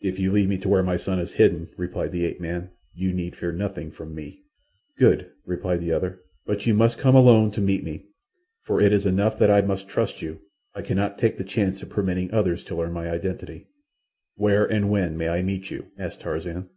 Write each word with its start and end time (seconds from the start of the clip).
"If 0.00 0.18
you 0.18 0.32
lead 0.32 0.48
me 0.48 0.56
to 0.60 0.68
where 0.70 0.82
my 0.82 0.96
son 0.96 1.18
is 1.18 1.32
hidden," 1.32 1.68
replied 1.76 2.10
the 2.10 2.24
ape 2.24 2.40
man, 2.40 2.70
"you 2.94 3.12
need 3.12 3.36
fear 3.36 3.52
nothing 3.52 3.90
from 3.90 4.14
me." 4.14 4.40
"Good," 4.96 5.30
replied 5.44 5.80
the 5.82 5.92
other. 5.92 6.22
"But 6.46 6.64
you 6.64 6.72
must 6.72 6.96
come 6.96 7.14
alone 7.14 7.50
to 7.50 7.60
meet 7.60 7.84
me, 7.84 8.06
for 8.62 8.80
it 8.80 8.94
is 8.94 9.04
enough 9.04 9.38
that 9.38 9.50
I 9.50 9.60
must 9.60 9.86
trust 9.86 10.22
you. 10.22 10.40
I 10.74 10.80
cannot 10.80 11.18
take 11.18 11.36
the 11.36 11.44
chance 11.44 11.82
of 11.82 11.90
permitting 11.90 12.32
others 12.32 12.64
to 12.64 12.76
learn 12.76 12.94
my 12.94 13.10
identity." 13.10 13.66
"Where 14.36 14.64
and 14.64 14.88
when 14.88 15.18
may 15.18 15.28
I 15.28 15.42
meet 15.42 15.70
you?" 15.70 15.88
asked 15.98 16.22
Tarzan. 16.22 16.70